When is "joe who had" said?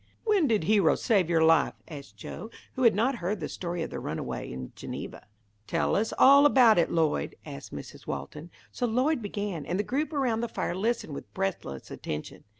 2.17-2.95